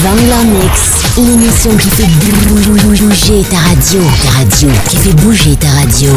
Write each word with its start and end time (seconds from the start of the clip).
Vanilla 0.00 0.42
Mix, 0.44 1.02
l'émission 1.18 1.70
qui 1.76 1.90
fait 1.90 2.06
bouger 2.06 3.44
ta 3.50 3.58
radio, 3.58 4.00
ta 4.22 4.30
radio, 4.38 4.68
qui 4.88 4.96
fait 4.96 5.12
bouger 5.14 5.56
ta 5.56 5.68
radio. 5.68 6.10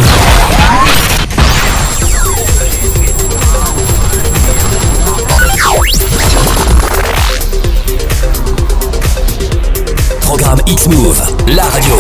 Programme 10.21 10.61
X-Move, 10.67 11.21
la 11.47 11.63
radio. 11.63 11.95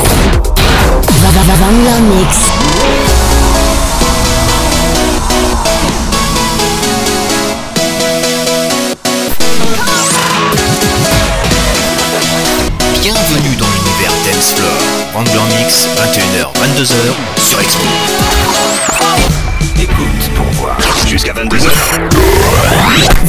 Vanilla 1.59 1.99
Mix. 1.99 3.04
22h 16.75 17.41
sur 17.41 17.61
Expo. 17.61 17.85
Écoute 19.79 19.95
pour 20.35 20.45
voir. 20.59 20.77
Jusqu'à 21.07 21.31
22h. 21.31 21.69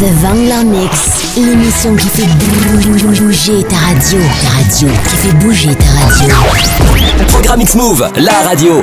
The 0.00 0.20
Vanilla 0.20 0.64
Mix, 0.64 0.98
l'émission 1.36 1.94
qui 1.94 2.08
fait 2.08 2.26
bouger 3.20 3.62
ta 3.62 3.76
radio. 3.76 4.18
Ta 4.42 4.48
radio, 4.50 4.88
qui 5.08 5.16
fait 5.16 5.34
bouger 5.34 5.74
ta 5.76 5.84
radio. 5.84 6.34
Programme 7.28 7.60
X-Move, 7.60 8.10
la 8.16 8.32
radio. 8.48 8.82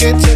can't 0.00 0.29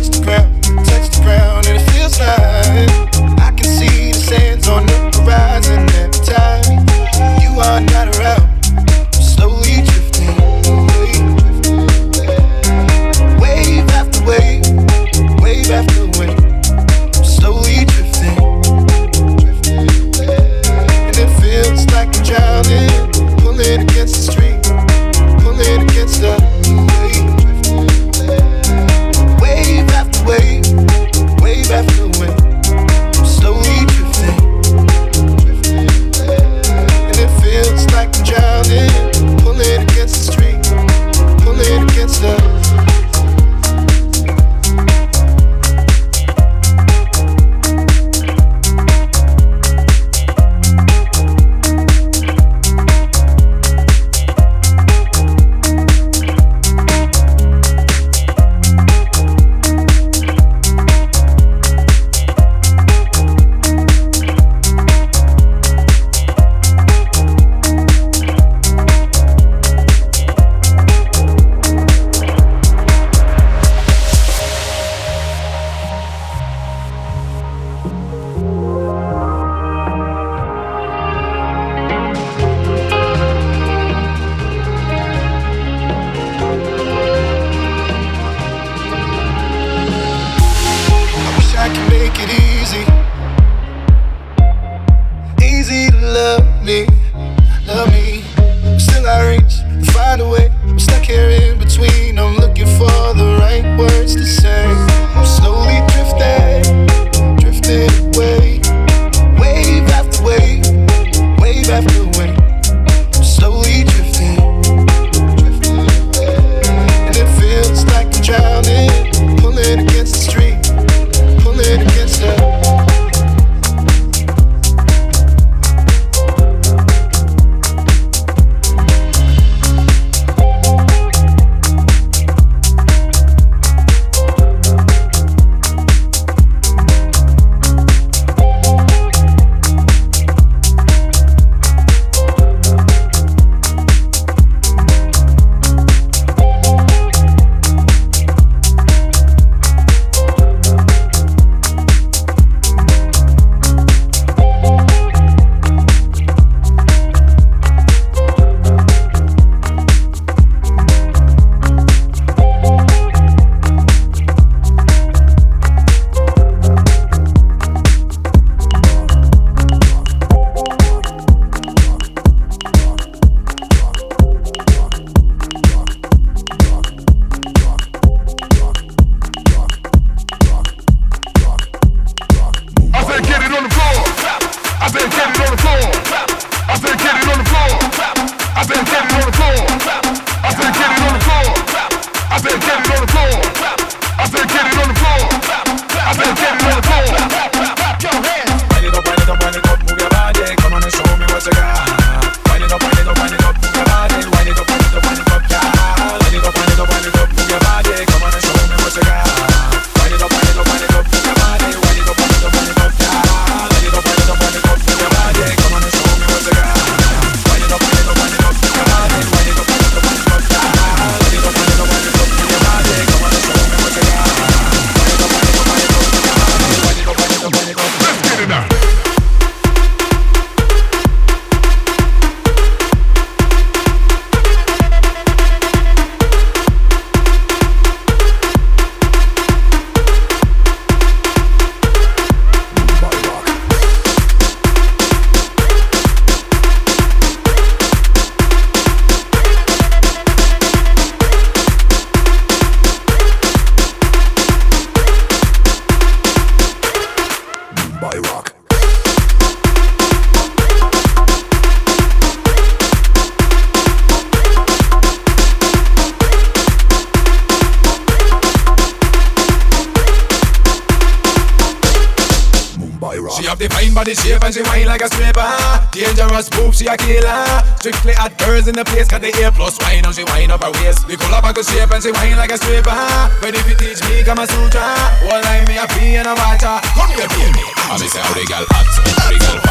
girls 278.55 278.69
in 278.69 278.75
the 278.77 278.85
place 278.85 279.09
got 279.09 279.21
the 279.21 279.31
A 279.43 279.51
plus 279.51 279.79
wine 279.83 280.05
and 280.07 280.15
she 280.15 280.23
wine 280.31 280.51
up 280.51 280.63
her 280.63 280.71
waist. 280.79 281.09
The 281.09 281.19
up 281.35 281.43
back 281.43 281.57
good 281.57 281.67
shape 281.67 281.91
and 281.91 282.03
she 282.03 282.13
wine 282.13 282.37
like 282.37 282.53
a 282.53 282.57
stripper. 282.57 282.95
But 283.43 283.55
if 283.59 283.67
you 283.67 283.75
teach 283.75 284.01
me 284.07 284.23
Kama 284.23 284.47
Sutra, 284.47 284.95
one 285.27 285.43
line 285.43 285.67
me 285.67 285.77
a 285.77 285.87
pee 285.91 286.15
and 286.15 286.29
a 286.29 286.35
matcha. 286.39 286.79
Come 286.95 287.11
here, 287.19 287.27
baby. 287.35 287.67
I 287.91 287.99
miss 287.99 288.15
how 288.15 288.31
the 288.31 288.47
girl 288.47 288.65
hot, 288.71 288.87
how 289.19 289.31
the 289.31 289.39
girl 289.43 289.64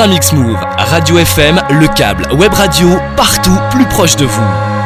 Premix 0.00 0.32
Move, 0.32 0.58
Radio 0.78 1.18
FM, 1.18 1.60
Le 1.68 1.86
Câble, 1.86 2.26
Web 2.32 2.54
Radio, 2.54 2.88
partout 3.18 3.54
plus 3.70 3.84
proche 3.84 4.16
de 4.16 4.24
vous. 4.24 4.79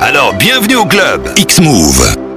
Alors 0.00 0.34
bienvenue 0.34 0.74
au 0.74 0.84
club 0.84 1.28
X-Move. 1.36 2.31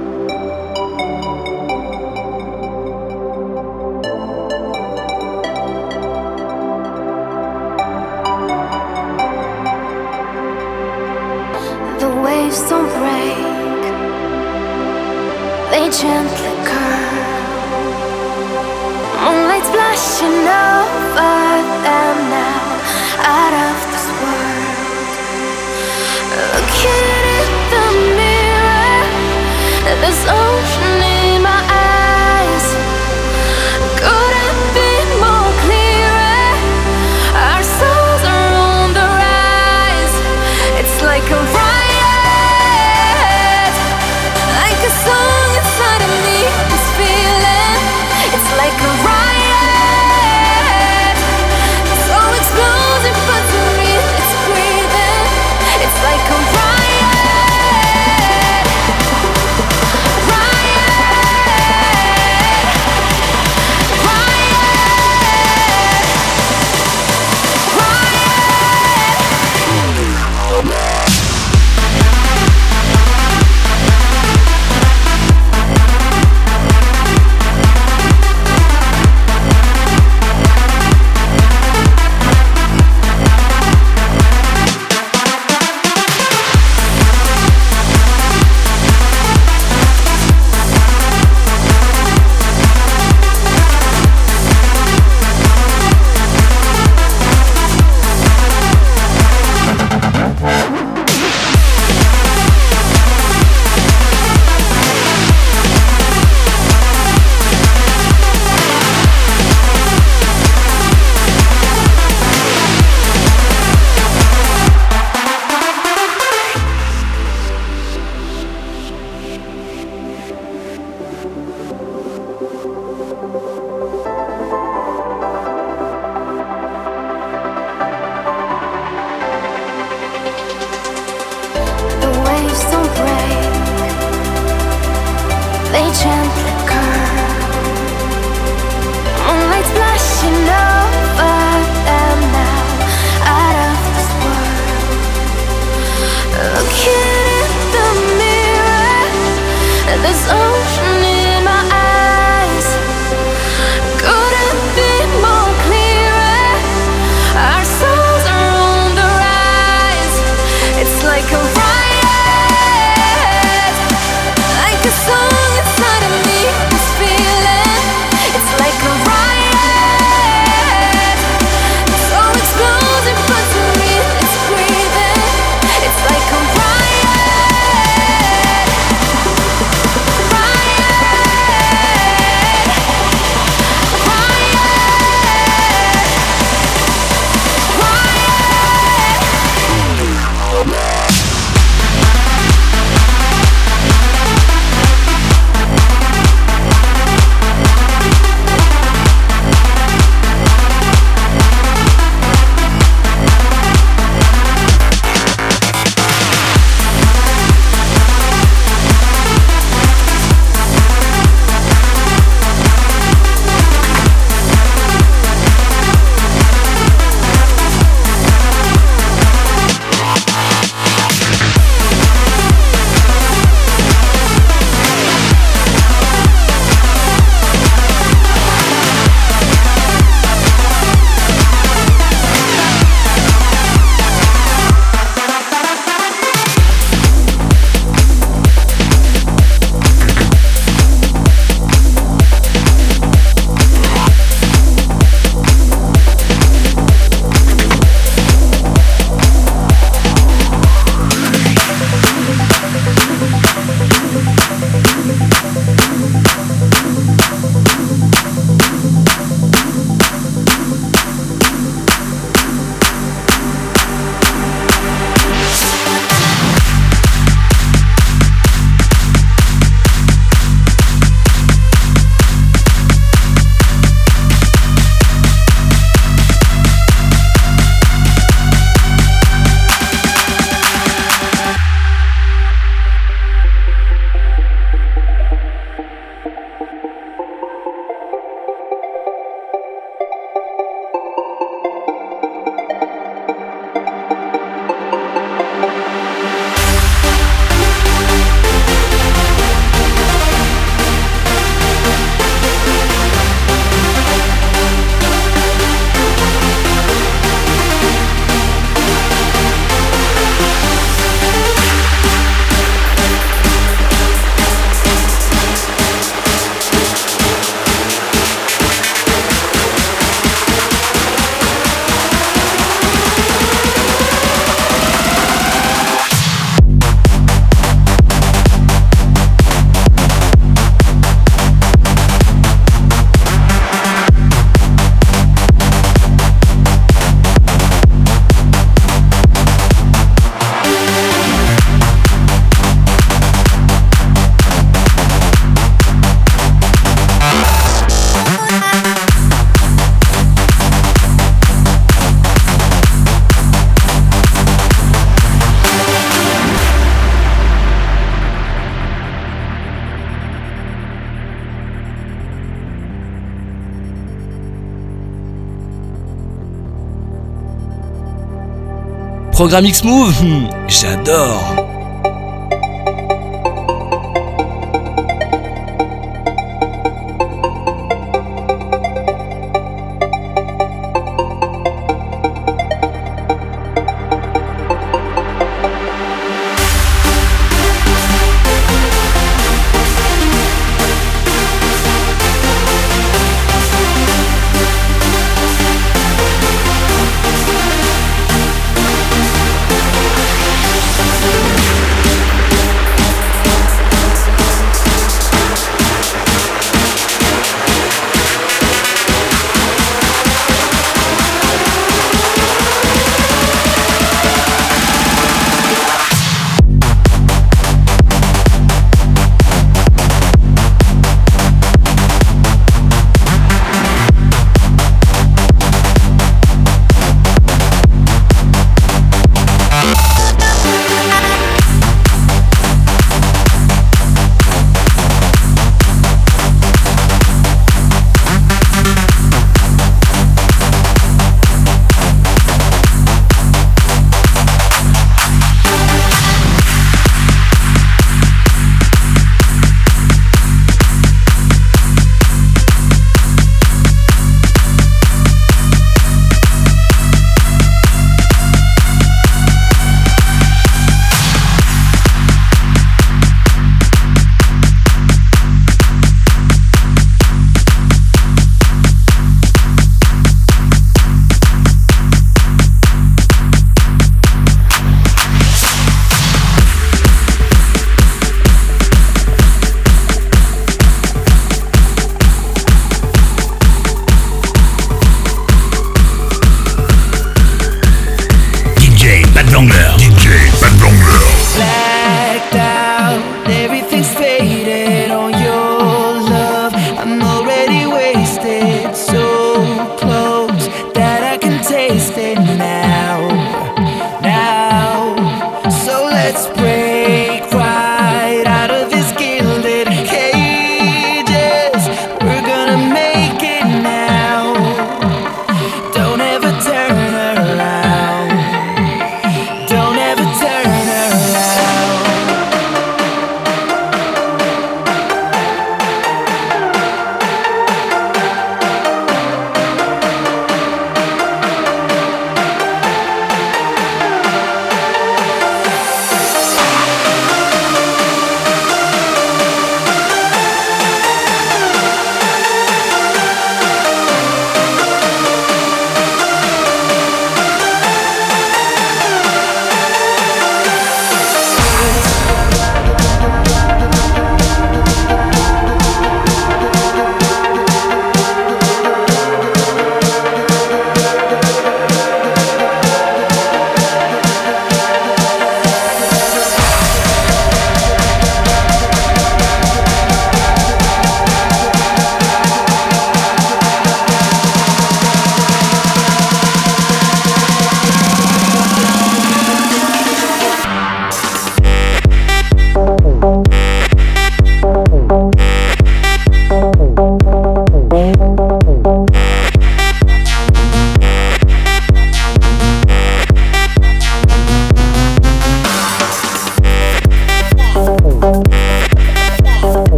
Programme 369.36 369.66
X-Move, 369.66 370.14
hmm, 370.22 370.48
j'adore. 370.66 371.65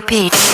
Think 0.00 0.53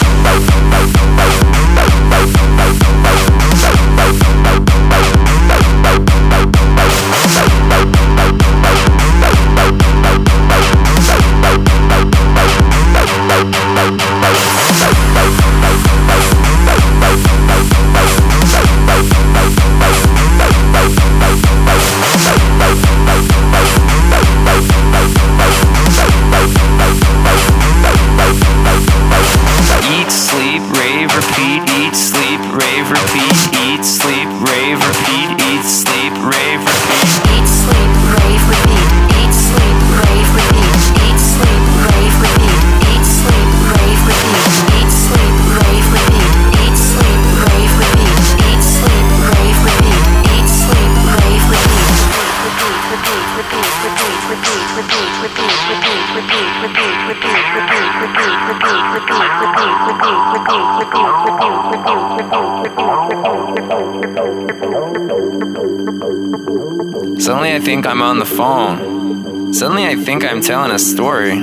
I'm 67.91 68.03
on 68.03 68.20
the 68.20 68.24
phone. 68.24 69.53
Suddenly 69.53 69.84
I 69.84 69.97
think 69.97 70.24
I'm 70.24 70.41
telling 70.41 70.70
a 70.70 70.78
story, 70.78 71.34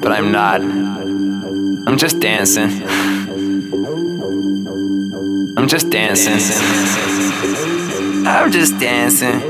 but 0.00 0.10
I'm 0.10 0.32
not. 0.32 0.62
I'm 0.62 1.98
just 1.98 2.18
dancing. 2.18 2.82
I'm 5.58 5.68
just 5.68 5.90
dancing. 5.90 6.40
I'm 8.26 8.50
just 8.50 8.78
dancing. 8.78 9.42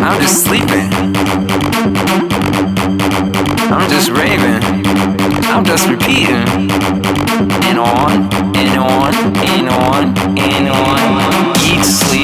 I'm 0.00 0.20
just 0.20 0.44
sleeping. 0.44 0.88
I'm 3.74 3.90
just 3.90 4.10
raving. 4.10 4.62
I'm 5.50 5.64
just 5.64 5.88
repeating. 5.88 6.46
And 7.66 7.76
on, 7.76 8.32
and 8.54 8.78
on, 8.78 9.14
and 9.48 9.68
on, 9.68 10.16
and 10.38 10.68
on. 10.68 11.54
Eat, 11.58 11.84
sleep, 11.84 12.23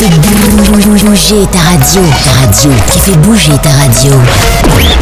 Fait 0.00 1.46
ta 1.52 1.58
radio. 1.58 2.02
Ta 2.24 2.46
radio, 2.46 2.70
qui 2.90 2.98
fait 3.00 3.16
bouger 3.18 3.52
ta 3.62 3.68
radio. 3.70 4.12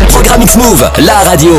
Programme 0.09 0.43
X-Move, 0.43 0.91
la 0.99 1.15
radio. 1.19 1.55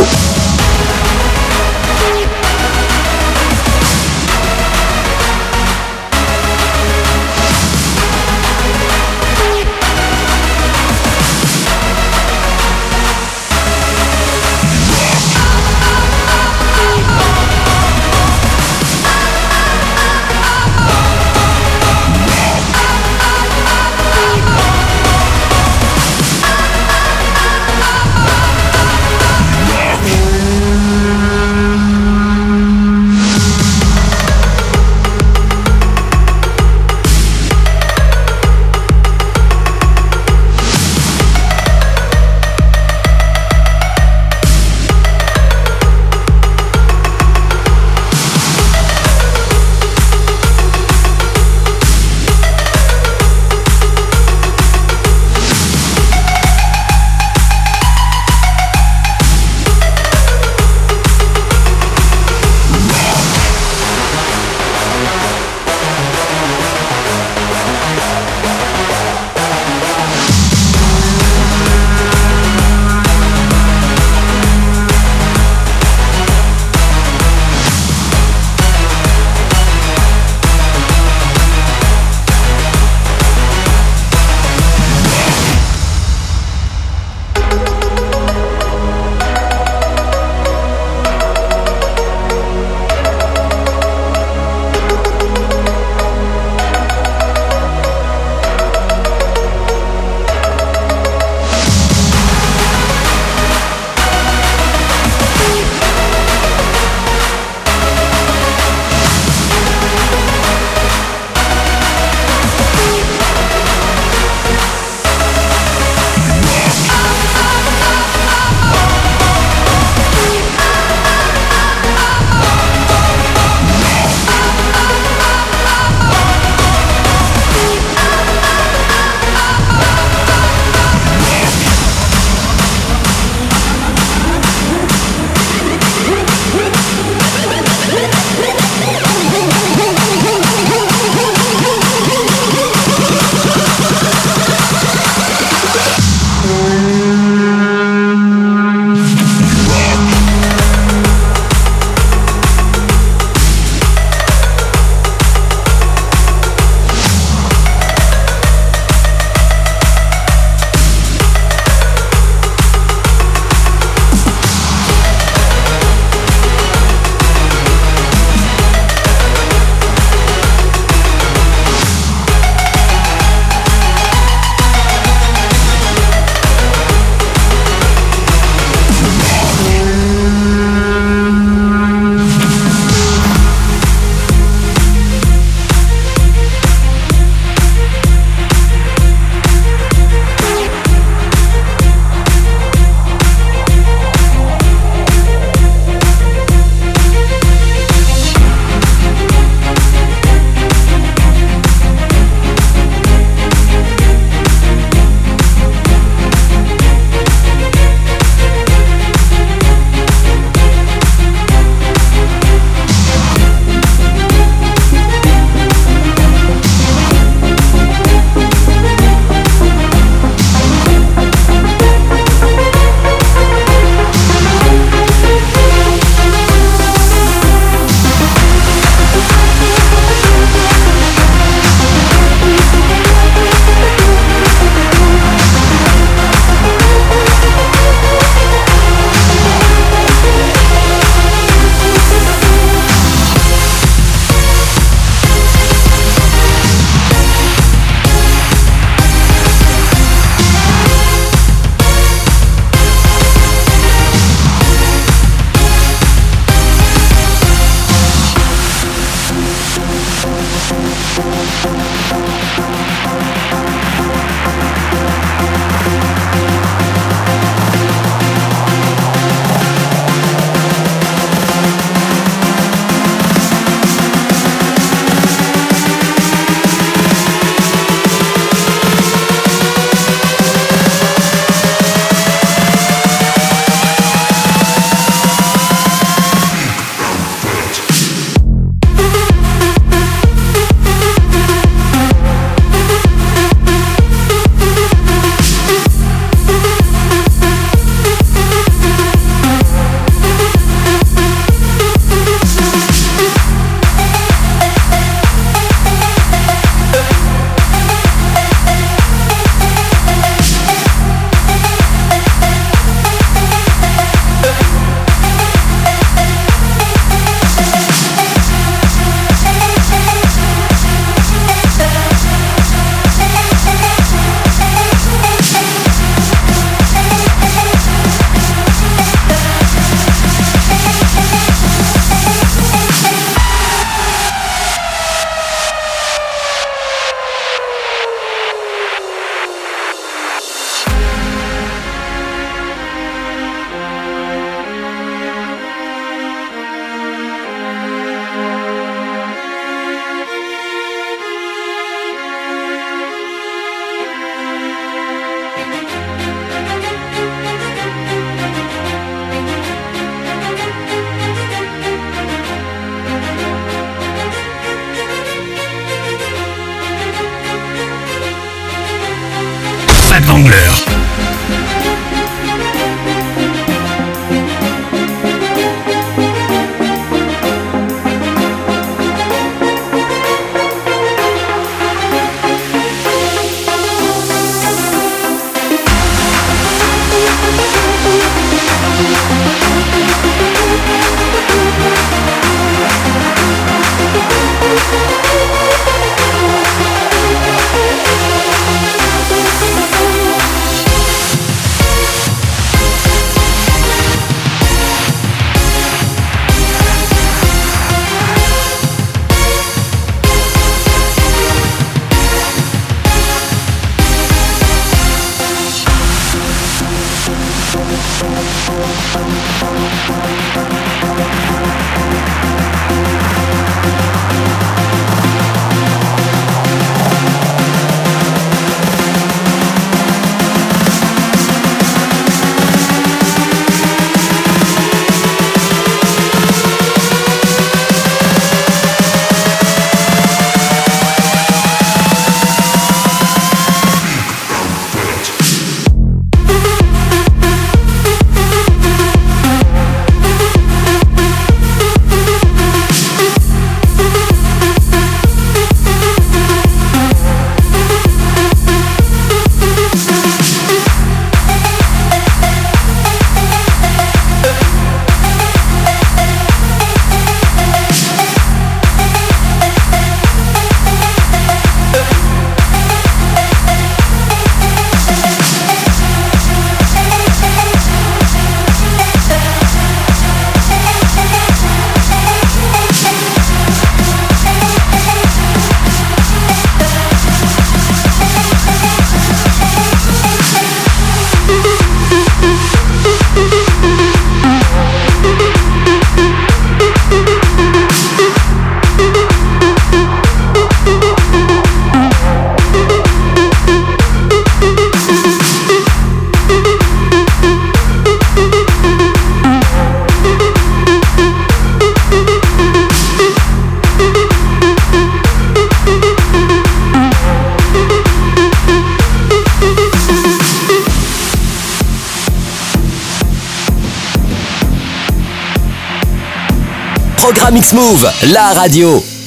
Mix 527.52 527.74
Move, 527.74 528.12
la 528.32 528.54
radio. 528.54 529.19